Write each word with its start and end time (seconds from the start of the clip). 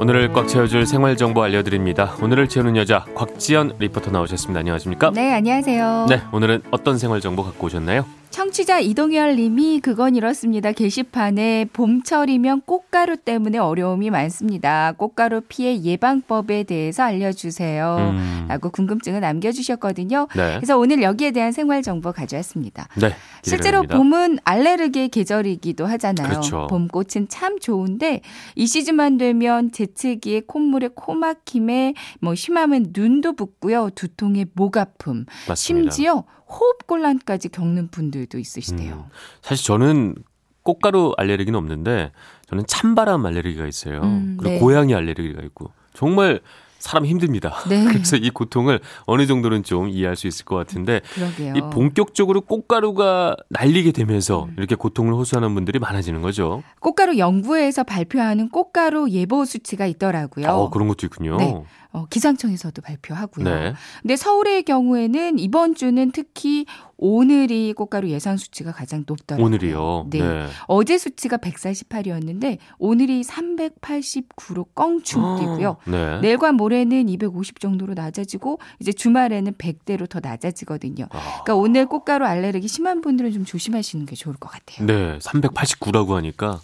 오늘을 0.00 0.32
꽉 0.32 0.46
채워줄 0.46 0.86
생활 0.86 1.16
정보 1.16 1.42
알려드립니다. 1.42 2.14
오늘을 2.22 2.48
채우는 2.48 2.76
여자 2.76 3.04
곽지연 3.16 3.74
리포터 3.80 4.12
나오셨습니다. 4.12 4.60
안녕하십니까? 4.60 5.10
네, 5.12 5.34
안녕하세요. 5.34 6.06
네, 6.08 6.22
오늘은 6.30 6.62
어떤 6.70 6.98
생활 6.98 7.20
정보 7.20 7.42
갖고 7.42 7.66
오셨나요? 7.66 8.06
청취자 8.30 8.80
이동열 8.80 9.36
님이 9.36 9.80
그건 9.80 10.14
이렇습니다. 10.14 10.72
게시판에 10.72 11.66
봄철이면 11.72 12.62
꽃가루 12.62 13.16
때문에 13.16 13.58
어려움이 13.58 14.10
많습니다. 14.10 14.92
꽃가루 14.92 15.42
피해 15.48 15.80
예방법에 15.80 16.64
대해서 16.64 17.02
알려주세요. 17.04 17.96
음. 17.98 18.46
라고 18.48 18.70
궁금증을 18.70 19.20
남겨주셨거든요. 19.20 20.28
네. 20.34 20.56
그래서 20.56 20.78
오늘 20.78 21.02
여기에 21.02 21.32
대한 21.32 21.52
생활 21.52 21.82
정보 21.82 22.12
가져왔습니다. 22.12 22.88
네. 23.00 23.14
실제로. 23.42 23.82
봄은 23.82 24.38
알레르기의 24.44 25.08
계절이기도 25.08 25.86
하잖아요. 25.86 26.28
그렇죠. 26.28 26.66
봄꽃은 26.68 27.28
참 27.28 27.58
좋은데 27.58 28.20
이 28.54 28.66
시즌만 28.66 29.18
되면 29.18 29.72
재채기에 29.72 30.42
콧물에 30.46 30.90
코막힘에 30.94 31.94
뭐 32.20 32.34
심하면 32.34 32.92
눈도 32.94 33.34
붓고요. 33.34 33.90
두통에 33.94 34.46
목 34.54 34.76
아픔, 34.76 35.24
맞습니다. 35.48 35.90
심지어 35.90 36.24
호흡곤란까지 36.48 37.50
겪는 37.50 37.88
분들 37.88 38.17
도 38.26 38.38
있으시대요. 38.38 38.94
음. 38.94 39.10
사실 39.42 39.66
저는 39.66 40.14
꽃가루 40.62 41.14
알레르기는 41.16 41.58
없는데 41.58 42.12
저는 42.48 42.64
찬바람 42.66 43.24
알레르기가 43.24 43.66
있어요. 43.66 44.02
음, 44.02 44.36
그리고 44.38 44.54
네. 44.54 44.58
고양이 44.60 44.94
알레르기가 44.94 45.42
있고 45.42 45.72
정말 45.94 46.40
사람 46.78 47.06
힘듭니다. 47.06 47.54
네. 47.68 47.84
그래서 47.88 48.16
이 48.16 48.30
고통을 48.30 48.80
어느 49.06 49.26
정도는 49.26 49.64
좀 49.64 49.88
이해할 49.88 50.16
수 50.16 50.26
있을 50.26 50.44
것 50.44 50.56
같은데 50.56 51.00
그러게요. 51.14 51.54
이 51.56 51.60
본격적으로 51.72 52.40
꽃가루가 52.42 53.36
날리게 53.50 53.92
되면서 53.92 54.44
음. 54.44 54.54
이렇게 54.56 54.74
고통을 54.74 55.12
호소하는 55.14 55.54
분들이 55.54 55.78
많아지는 55.78 56.22
거죠. 56.22 56.62
꽃가루 56.80 57.18
연구에서 57.18 57.82
발표하는 57.82 58.48
꽃가루 58.50 59.10
예보 59.10 59.44
수치가 59.44 59.86
있더라고요. 59.86 60.48
어, 60.48 60.70
그런 60.70 60.88
것도 60.88 61.06
있군요. 61.06 61.36
네. 61.36 61.64
어, 61.90 62.04
기상청에서도 62.10 62.82
발표하고요. 62.82 63.44
네. 63.44 63.74
근데 64.02 64.14
서울의 64.16 64.64
경우에는 64.64 65.38
이번 65.38 65.74
주는 65.74 66.10
특히 66.12 66.66
오늘이 66.98 67.72
꽃가루 67.72 68.10
예상 68.10 68.36
수치가 68.36 68.72
가장 68.72 69.04
높더라고요. 69.06 69.46
오늘이요. 69.46 70.06
네. 70.10 70.46
어제 70.66 70.98
수치가 70.98 71.38
148이었는데 71.38 72.58
오늘이 72.78 73.22
389로 73.22 74.66
껑충 74.74 75.38
뛰고요. 75.38 75.76
네. 75.86 76.20
내일과 76.20 76.52
모레는 76.52 77.08
250 77.08 77.58
정도로 77.60 77.94
낮아지고 77.94 78.58
이제 78.80 78.92
주말에는 78.92 79.54
100대로 79.54 80.08
더 80.08 80.20
낮아지거든요. 80.22 81.06
아, 81.10 81.42
그러니까 81.44 81.54
오늘 81.54 81.86
꽃가루 81.86 82.26
알레르기 82.26 82.68
심한 82.68 83.00
분들은 83.00 83.32
좀 83.32 83.44
조심하시는 83.44 84.04
게 84.04 84.14
좋을 84.14 84.36
것 84.36 84.50
같아요. 84.50 84.86
네, 84.86 85.18
389라고 85.20 86.14
하니까 86.14 86.60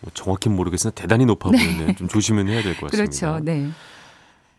뭐 0.00 0.10
정확히는 0.14 0.56
모르겠으나 0.56 0.92
대단히 0.92 1.24
높아 1.26 1.50
보이는 1.50 1.94
좀 1.96 2.08
조심은 2.08 2.48
해야 2.48 2.62
될 2.62 2.74
것 2.76 2.90
같습니다. 2.90 2.96
네. 2.96 2.96
그렇죠. 2.96 3.44
네. 3.44 3.68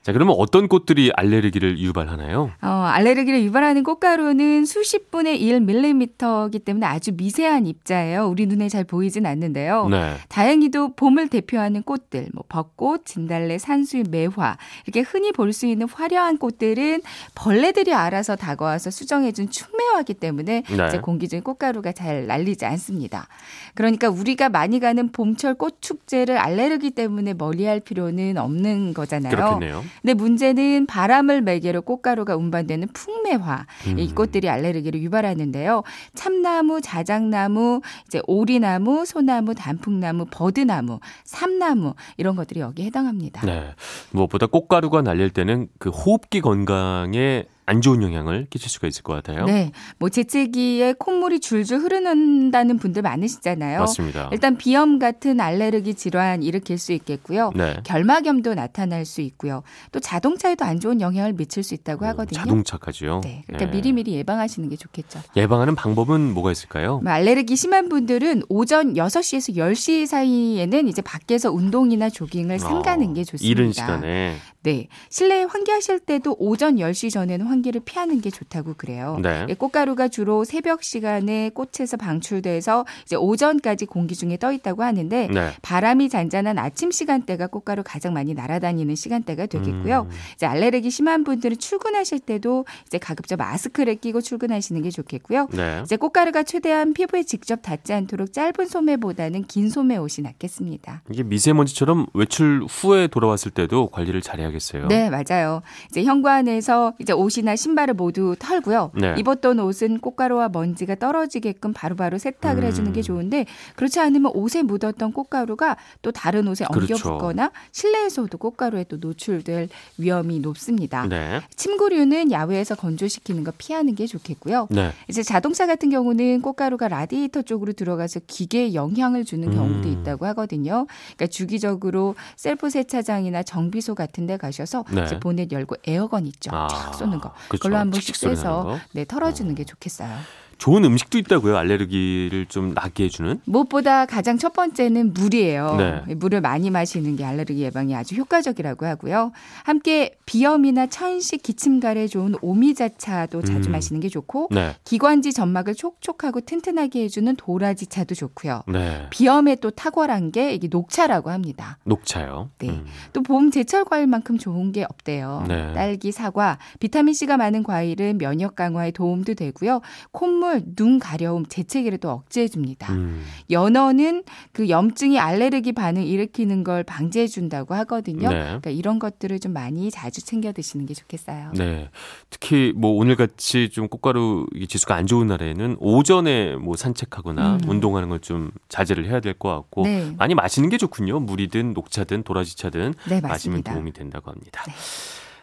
자, 0.08 0.14
그러면 0.14 0.36
어떤 0.40 0.70
꽃들이 0.70 1.12
알레르기를 1.14 1.80
유발하나요? 1.80 2.52
어, 2.62 2.68
알레르기를 2.68 3.44
유발하는 3.44 3.84
꽃가루는 3.84 4.64
수십 4.64 5.12
분의 5.12 5.42
1밀리미터이기 5.42 6.64
때문에 6.64 6.86
아주 6.86 7.12
미세한 7.14 7.68
입자예요. 7.68 8.26
우리 8.30 8.46
눈에 8.46 8.70
잘 8.70 8.86
보이진 8.86 9.26
않는데요. 9.26 9.90
네. 9.90 10.14
다행히도 10.30 10.94
봄을 10.96 11.28
대표하는 11.28 11.84
꽃들, 11.84 12.30
뭐 12.34 12.46
벚꽃, 12.48 13.06
진달래, 13.06 13.58
산수유, 13.58 14.04
매화 14.10 14.56
이렇게 14.86 15.02
흔히 15.02 15.34
볼 15.34 15.52
수 15.52 15.66
있는 15.66 15.88
화려한 15.92 16.38
꽃들은 16.38 17.02
벌레들이 17.36 17.94
알아서 17.94 18.38
다가와서 18.38 18.92
수정해준 18.92 19.50
충매화기 19.50 20.14
때문에 20.14 20.64
네. 20.70 20.88
이제 20.88 21.00
공기 21.00 21.28
중에 21.28 21.42
꽃가루가 21.42 21.92
잘 21.92 22.28
날리지 22.28 22.66
않습니다. 22.66 23.28
그러니까 23.74 24.08
우리가 24.08 24.48
많이 24.48 24.80
가는 24.80 25.12
봄철 25.12 25.56
꽃 25.56 25.82
축제를 25.82 26.38
알레르기 26.38 26.92
때문에 26.92 27.34
멀리할 27.34 27.82
필요는 27.82 28.38
없는 28.38 28.94
거잖아요. 28.94 29.36
그렇겠네요. 29.36 29.84
근데 30.02 30.14
문제는 30.14 30.86
바람을 30.86 31.42
매개로 31.42 31.82
꽃가루가 31.82 32.36
운반되는 32.36 32.90
풍매화. 32.94 33.66
음. 33.88 34.00
이 34.00 34.14
꽃들이 34.14 34.50
알레르기를 34.50 35.02
유발하는데요. 35.02 35.84
참나무, 36.16 36.82
자작나무, 36.82 37.82
이제 38.08 38.22
오리나무, 38.28 39.06
소나무, 39.06 39.56
단풍나무, 39.56 40.26
버드나무, 40.32 41.00
삼나무 41.24 41.94
이런 42.18 42.36
것들이 42.36 42.60
여기에 42.60 42.86
해당합니다. 42.88 43.46
네. 43.46 43.74
무엇보다 44.12 44.48
꽃가루가 44.48 45.02
날릴 45.02 45.30
때는 45.30 45.68
그 45.80 45.90
호흡기 45.90 46.42
건강에 46.42 47.46
안 47.68 47.82
좋은 47.82 48.02
영향을 48.02 48.48
끼칠 48.50 48.70
수가 48.70 48.88
있을 48.88 49.04
것 49.04 49.14
같아요. 49.14 49.46
네. 49.46 49.72
뭐 50.00 50.08
재채기에 50.08 50.94
콧물이 50.98 51.42
줄줄 51.42 51.80
흐르는다는 51.80 52.78
분들 52.78 53.02
많으시잖아요. 53.02 53.80
맞습니다. 53.80 54.30
일단 54.32 54.58
비염 54.58 55.00
같은 55.00 55.42
알레르기 55.42 55.94
질환 55.94 56.44
일으킬 56.44 56.78
수 56.78 56.94
있겠고요. 56.94 57.52
네. 57.56 57.76
결막염도 57.84 58.54
나타날 58.54 59.04
수 59.06 59.20
있고요. 59.20 59.64
또 59.92 60.00
자동차에도 60.00 60.64
안 60.64 60.80
좋은 60.80 61.02
영향을 61.02 61.34
미칠 61.34 61.62
수 61.62 61.74
있다고 61.74 62.06
오, 62.06 62.08
하거든요. 62.08 62.40
자동차까지요. 62.40 63.20
네. 63.26 63.44
그러니까 63.46 63.70
네. 63.70 63.78
미리미리 63.78 64.14
예방하시는 64.14 64.70
게 64.70 64.78
좋겠죠. 64.78 65.20
예방하는 65.36 65.76
방법은 65.76 66.34
뭐가 66.34 66.54
있을까요? 66.54 67.02
뭐 67.04 67.12
알레르기 67.12 67.58
심한 67.58 67.90
분들은 67.90 68.44
오전 68.48 68.94
6시에서 68.94 69.58
10시 69.58 70.08
사이에는 70.08 70.88
이제 70.88 71.02
밖에서 71.02 71.52
운동이나 71.52 72.10
조깅을 72.10 72.60
삼가는 72.60 73.14
게 73.14 73.26
좋습니다. 73.26 73.46
어, 73.46 73.52
이른 73.52 73.74
시간에. 73.74 74.38
네. 74.64 74.88
실내에 75.10 75.44
환기하실 75.44 76.00
때도 76.00 76.36
오전 76.40 76.76
10시 76.76 77.12
전에는 77.12 77.46
환기를 77.46 77.82
피하는 77.86 78.22
게 78.22 78.30
좋다고 78.30 78.74
그래요. 78.76 79.18
네. 79.22 79.46
예, 79.50 79.54
꽃가루가 79.54 80.08
주로 80.08 80.44
새벽 80.44 80.84
시간에 80.84 81.52
꽃에서 81.54 81.98
방출돼서 81.98 82.86
이제 83.06 83.16
오전까지 83.16 83.86
공기 83.86 84.16
중에 84.16 84.38
떠 84.38 84.52
있다고 84.52 84.84
하는데 84.84 85.28
네. 85.32 85.52
바람이 85.62 86.10
잔잔한 86.10 86.58
아침 86.58 86.92
시간대가 86.92 87.48
꽃가루 87.48 87.84
가장 87.86 88.14
많이 88.14 88.34
날아다니는 88.34 88.96
시간대가 88.96 89.46
되겠고요. 89.46 90.08
음. 90.10 90.16
이제 90.36 90.46
알레르기 90.46 90.90
심한 90.90 91.24
분들은 91.24 91.58
출근하실 91.58 92.20
때도 92.20 92.66
이제 92.88 92.98
가급적 92.98 93.38
마스크를 93.38 93.96
끼고 93.96 94.22
출근하시는 94.22 94.82
게 94.82 94.90
좋겠고요. 94.90 95.48
네. 95.54 95.82
이제 95.84 95.96
꽃가루가 95.96 96.44
최대한 96.44 96.94
피부에 96.94 97.24
직접 97.24 97.62
닿지 97.62 97.94
않도록 97.94 98.34
짧은 98.34 98.66
소매보다는 98.68 99.46
긴 99.46 99.70
소매 99.70 99.98
옷이 99.98 100.24
낫겠습니다. 100.24 101.04
이게 101.12 101.24
미세먼지처럼 101.24 102.08
외출 102.14 102.66
후에 102.68 103.08
돌아왔을 103.08 103.52
때도 103.52 103.88
관리를 103.88 104.22
잘해야 104.22 104.47
겠어요. 104.52 104.88
네, 104.88 105.10
맞아요. 105.10 105.62
이제 105.90 106.04
현관에서 106.04 106.94
이제 107.00 107.14
옷이나 107.14 107.56
신발을 107.56 107.94
모두 107.94 108.36
털고요. 108.40 108.92
네. 108.96 109.16
입었던 109.18 109.60
옷은 109.60 110.00
꽃가루와 110.00 110.50
먼지가 110.50 110.96
떨어지게끔 110.96 111.74
바로바로 111.74 112.18
세탁을 112.18 112.64
음. 112.64 112.68
해주는 112.68 112.94
게 112.94 113.02
좋은데 113.02 113.46
그렇지 113.76 114.00
않으면 114.00 114.32
옷에 114.34 114.64
묻었던 114.64 115.12
꽃가루가 115.14 115.78
또 116.02 116.12
다른 116.12 116.48
옷에 116.48 116.66
엉겨 116.66 116.86
그렇죠. 116.86 117.12
붙거나 117.12 117.52
실내에서도 117.72 118.38
꽃가루에 118.38 118.86
또 118.86 118.98
노출될 118.98 119.70
위험이 119.98 120.40
높습니다. 120.40 121.06
네. 121.08 121.42
침구류는 121.56 122.32
야외에서 122.32 122.76
건조시키는 122.76 123.44
거 123.44 123.52
피하는 123.58 123.96
게 123.96 124.08
좋겠고요. 124.08 124.68
네. 124.70 124.92
이제 125.10 125.24
자동차 125.24 125.68
같은 125.68 125.90
경우는 125.90 126.42
꽃가루가 126.42 126.88
라디에이터 126.88 127.42
쪽으로 127.42 127.74
들어가서 127.74 128.22
기계에 128.28 128.74
영향을 128.74 129.26
주는 129.26 129.50
경우도 129.52 129.88
음. 129.90 129.94
있다고 129.94 130.26
하거든요. 130.28 130.88
그러니까 131.16 131.28
주기적으로 131.28 132.16
셀프 132.36 132.70
세차장이나 132.70 133.44
정비소 133.44 133.96
같은 133.96 134.26
데 134.26 134.37
가셔서 134.38 134.86
네. 134.92 135.06
이제 135.06 135.20
보넷 135.20 135.52
열고 135.52 135.76
에어건 135.86 136.26
있죠. 136.28 136.52
아, 136.54 136.68
쫙 136.68 136.94
쏘는 136.94 137.20
거. 137.20 137.30
그렇죠. 137.48 137.50
그걸로 137.52 137.78
한 137.78 137.90
번씩 137.92 138.14
칙칙 138.14 138.20
소리 138.22 138.30
나는 138.36 138.44
쐬서 138.44 138.64
거. 138.64 138.80
네, 138.94 139.06
털어주는 139.06 139.54
게 139.56 139.64
좋겠어요. 139.64 140.18
좋은 140.58 140.84
음식도 140.84 141.18
있다고요. 141.20 141.58
알레르기를 141.58 142.48
좀 142.48 142.74
낫게 142.74 143.06
해주는. 143.06 143.42
무엇보다 143.46 144.06
가장 144.06 144.38
첫 144.38 144.54
번째는 144.54 145.14
물이에요. 145.14 145.76
네. 145.78 146.16
물을 146.16 146.42
많이 146.42 146.70
마시는 146.70 147.16
게 147.16 147.26
알레르기 147.26 147.62
예방에 147.62 147.96
아주 147.96 148.16
효과적이라고 148.16 148.86
하고요. 148.86 149.32
함께 149.64 150.18
비염이나 150.26 150.88
천식, 150.88 151.44
기침갈에 151.44 152.08
좋은 152.08 152.36
오미자차도 152.42 153.44
자주 153.44 153.70
음. 153.70 153.72
마시는 153.72 154.02
게 154.02 154.10
좋고 154.10 154.50
네. 154.52 154.76
기관지 154.84 155.34
점막을 155.34 155.76
촉촉하고 155.76 156.42
튼튼하게 156.42 157.04
해주는 157.04 157.36
도라지차도 157.36 158.16
좋고요. 158.16 158.64
네. 158.68 159.08
비염에 159.10 159.56
또 159.56 159.70
탁월한 159.70 160.32
게 160.32 160.54
이게 160.54 160.68
녹차라고 160.68 161.30
합니다. 161.30 161.78
녹차요. 161.84 162.50
네. 162.60 162.70
음. 162.70 162.86
또봄 163.14 163.52
제철 163.52 163.86
과일만큼 163.86 164.38
좋은 164.38 164.72
게 164.72 164.84
없대요. 164.84 165.46
네. 165.48 165.74
딸기, 165.74 166.12
사과, 166.12 166.58
비타민 166.80 167.14
C가 167.14 167.38
많은 167.38 167.64
과일은 167.64 168.18
면역 168.18 168.56
강화에 168.56 168.92
도움도 168.92 169.36
되고요. 169.36 169.82
콧물, 170.12 170.47
눈 170.76 171.00
가려움, 171.00 171.46
재채기를 171.46 171.98
또 172.00 172.10
억제해 172.10 172.48
줍니다. 172.48 172.94
음. 172.94 173.24
연어는 173.50 174.24
그 174.52 174.70
염증이 174.70 175.20
알레르기 175.20 175.72
반응 175.74 176.04
일으키는 176.04 176.64
걸 176.64 176.84
방지해 176.84 177.28
준다고 177.28 177.74
하거든요. 177.76 178.30
네. 178.30 178.36
그러니까 178.44 178.70
이런 178.70 179.00
것들을 179.00 179.40
좀 179.40 179.54
많이 179.54 179.90
자주 179.92 180.24
챙겨 180.26 180.52
드시는 180.52 180.86
게 180.86 180.94
좋겠어요. 180.94 181.52
네. 181.56 181.90
특히 182.30 182.74
뭐 182.76 182.92
오늘 182.92 183.16
같이 183.16 183.70
좀 183.70 183.88
꽃가루 183.88 184.48
이 184.56 184.68
지수가 184.68 184.94
안 184.96 185.08
좋은 185.08 185.28
날에는 185.28 185.78
오전에 185.80 186.56
뭐 186.56 186.76
산책하거나 186.76 187.58
음. 187.64 187.70
운동하는 187.70 188.10
걸 188.10 188.18
좀 188.22 188.52
자제를 188.68 189.06
해야 189.08 189.20
될 189.20 189.34
것 189.38 189.50
같고 189.54 189.84
네. 189.84 190.12
많이 190.18 190.34
마시는 190.34 190.70
게 190.70 190.78
좋군요. 190.78 191.20
물이든 191.20 191.74
녹차든 191.74 192.24
도라지차든 192.24 192.96
네, 193.10 193.22
마시면. 193.22 193.62
도움이 193.64 193.94
된다고 193.94 194.32
합니다. 194.32 194.64
네. 194.68 194.74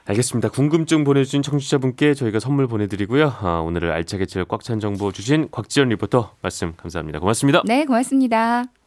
알겠습니다. 0.07 0.51
궁금증 0.51 1.03
보내주신 1.05 1.43
청취자분께 1.43 2.15
저희가 2.15 2.39
선물 2.39 2.67
보내드리고요. 2.67 3.35
아, 3.41 3.61
오늘을 3.65 3.91
알차게 3.91 4.27
채울 4.27 4.45
꽉찬 4.47 4.81
정보 4.81 5.13
주신 5.13 5.49
곽지연 5.51 5.89
리포터 5.89 6.37
말씀 6.43 6.75
감사합니다. 6.77 7.21
고맙습니다. 7.21 7.63
네, 7.65 7.85
고맙습니다. 7.87 8.84